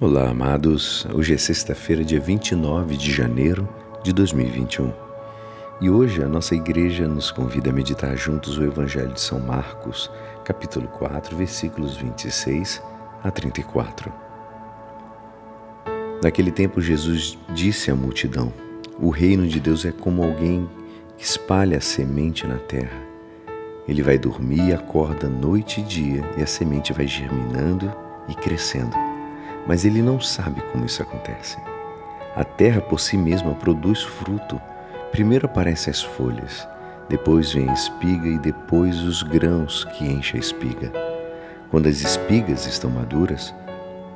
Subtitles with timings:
[0.00, 1.06] Olá, amados.
[1.14, 3.68] Hoje é sexta-feira, dia 29 de janeiro
[4.02, 4.92] de 2021.
[5.80, 10.10] E hoje a nossa igreja nos convida a meditar juntos o Evangelho de São Marcos,
[10.44, 12.82] capítulo 4, versículos 26
[13.22, 14.12] a 34.
[16.20, 18.52] Naquele tempo, Jesus disse à multidão:
[18.98, 20.68] O reino de Deus é como alguém
[21.16, 23.00] que espalha a semente na terra.
[23.86, 27.92] Ele vai dormir e acorda noite e dia, e a semente vai germinando
[28.28, 29.13] e crescendo
[29.66, 31.58] mas ele não sabe como isso acontece.
[32.36, 34.60] A terra por si mesma produz fruto.
[35.12, 36.66] Primeiro aparecem as folhas,
[37.08, 40.92] depois vem a espiga e depois os grãos que enchem a espiga.
[41.70, 43.54] Quando as espigas estão maduras,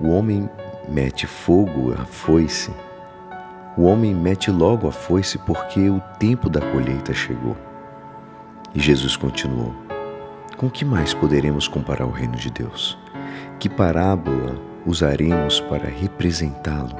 [0.00, 0.48] o homem
[0.88, 2.72] mete fogo à foice.
[3.76, 7.56] O homem mete logo a foice porque o tempo da colheita chegou.
[8.74, 9.74] E Jesus continuou:
[10.56, 12.98] Com que mais poderemos comparar o reino de Deus?
[13.58, 14.56] Que parábola
[14.88, 16.96] usaremos para representá-lo.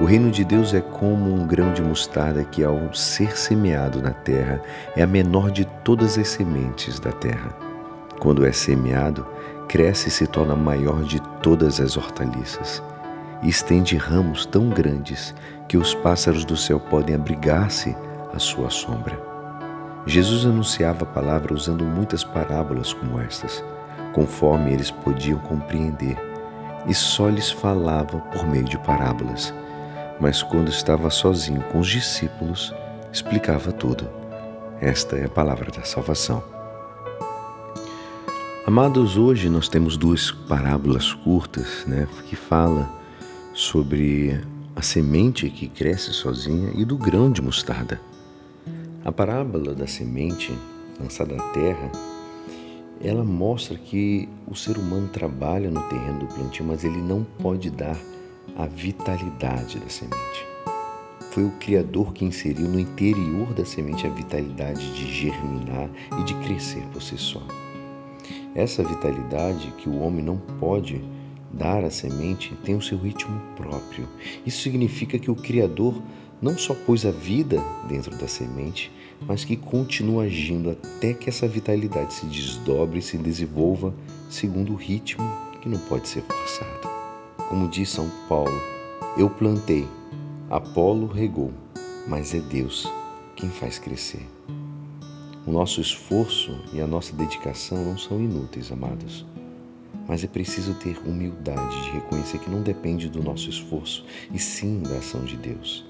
[0.00, 4.12] O reino de Deus é como um grão de mostarda que, ao ser semeado na
[4.12, 4.62] terra,
[4.96, 7.54] é a menor de todas as sementes da terra.
[8.18, 9.26] Quando é semeado,
[9.68, 12.82] cresce e se torna maior de todas as hortaliças,
[13.42, 15.34] e estende ramos tão grandes
[15.68, 17.94] que os pássaros do céu podem abrigar-se
[18.32, 19.20] à sua sombra.
[20.06, 23.62] Jesus anunciava a palavra usando muitas parábolas como estas,
[24.14, 26.29] conforme eles podiam compreender
[26.86, 29.52] e só lhes falava por meio de parábolas.
[30.20, 32.74] Mas quando estava sozinho com os discípulos,
[33.12, 34.08] explicava tudo.
[34.80, 36.42] Esta é a palavra da salvação.
[38.66, 42.88] Amados, hoje nós temos duas parábolas curtas, né, que fala
[43.52, 44.40] sobre
[44.76, 48.00] a semente que cresce sozinha e do grão de mostarda.
[49.04, 50.56] A parábola da semente
[51.00, 51.90] lançada à terra
[53.02, 57.70] ela mostra que o ser humano trabalha no terreno do plantio, mas ele não pode
[57.70, 57.98] dar
[58.56, 60.46] a vitalidade da semente.
[61.30, 65.88] Foi o Criador que inseriu no interior da semente a vitalidade de germinar
[66.20, 67.40] e de crescer por si só.
[68.54, 71.02] Essa vitalidade que o homem não pode
[71.52, 74.08] dar à semente tem o seu ritmo próprio.
[74.44, 76.02] Isso significa que o Criador
[76.40, 78.90] não só pôs a vida dentro da semente,
[79.26, 83.94] mas que continua agindo até que essa vitalidade se desdobre e se desenvolva
[84.28, 85.24] segundo o ritmo
[85.60, 86.88] que não pode ser forçado.
[87.48, 88.60] Como diz São Paulo,
[89.16, 89.86] eu plantei,
[90.48, 91.52] Apolo regou,
[92.08, 92.90] mas é Deus
[93.36, 94.26] quem faz crescer.
[95.46, 99.26] O nosso esforço e a nossa dedicação não são inúteis, amados.
[100.06, 104.82] Mas é preciso ter humildade de reconhecer que não depende do nosso esforço, e sim
[104.82, 105.86] da ação de Deus.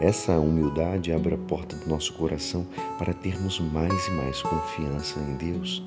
[0.00, 2.66] Essa humildade abre a porta do nosso coração
[2.98, 5.82] para termos mais e mais confiança em Deus.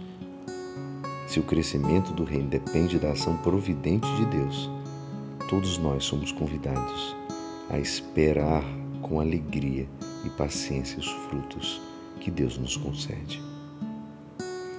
[1.28, 4.69] Se o crescimento do reino depende da ação providente de Deus,
[5.50, 7.16] todos nós somos convidados
[7.72, 8.63] a esperar
[9.01, 9.88] com alegria
[10.24, 11.81] e paciência os frutos
[12.19, 13.41] que Deus nos concede.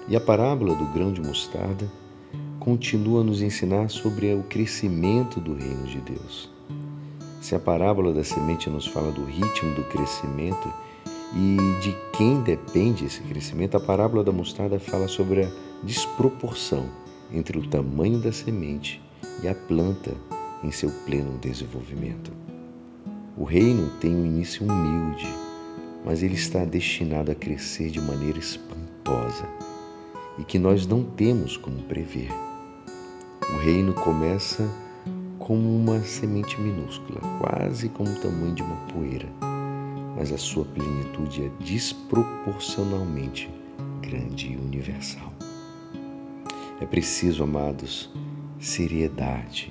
[0.06, 1.90] E a parábola do grão de mostarda
[2.60, 6.53] continua a nos ensinar sobre o crescimento do reino de Deus.
[7.44, 10.72] Se a parábola da semente nos fala do ritmo do crescimento
[11.36, 15.50] e de quem depende esse crescimento, a parábola da mostarda fala sobre a
[15.82, 16.88] desproporção
[17.30, 18.98] entre o tamanho da semente
[19.42, 20.12] e a planta
[20.62, 22.32] em seu pleno desenvolvimento.
[23.36, 25.28] O reino tem um início humilde,
[26.02, 29.46] mas ele está destinado a crescer de maneira espantosa
[30.38, 32.30] e que nós não temos como prever.
[33.54, 34.66] O reino começa
[35.44, 39.28] como uma semente minúscula, quase como o tamanho de uma poeira,
[40.16, 43.50] mas a sua plenitude é desproporcionalmente
[44.00, 45.30] grande e universal.
[46.80, 48.10] É preciso, amados,
[48.58, 49.70] seriedade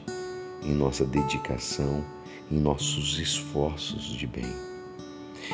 [0.62, 2.04] em nossa dedicação,
[2.52, 4.54] em nossos esforços de bem.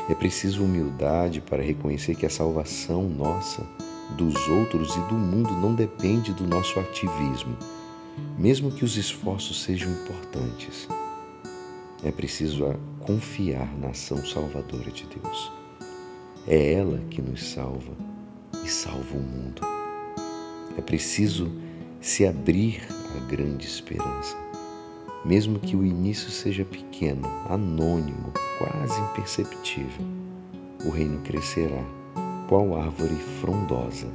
[0.10, 3.66] É preciso humildade para reconhecer que a salvação nossa,
[4.18, 7.56] dos outros e do mundo não depende do nosso ativismo
[8.38, 10.88] mesmo que os esforços sejam importantes,
[12.04, 12.66] é preciso
[13.00, 15.52] confiar na ação salvadora de Deus.
[16.48, 17.92] É ela que nos salva
[18.64, 19.62] e salva o mundo.
[20.78, 21.52] É preciso
[22.00, 22.82] se abrir
[23.16, 24.38] à grande esperança,
[25.26, 30.06] mesmo que o início seja pequeno, anônimo, quase imperceptível.
[30.86, 31.84] O reino crescerá,
[32.48, 34.08] qual árvore frondosa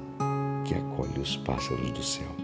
[0.64, 2.43] que acolhe os pássaros do céu.